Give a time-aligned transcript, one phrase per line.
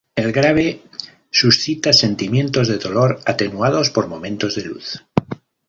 [0.15, 0.81] El Grave
[1.29, 5.03] suscita sentimientos de dolor atenuados por momentos de luz.